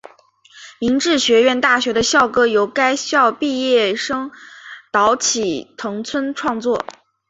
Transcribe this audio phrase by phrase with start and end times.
[0.79, 4.31] 明治学院大学的校歌由该校毕业生
[4.91, 6.83] 岛崎藤村创作。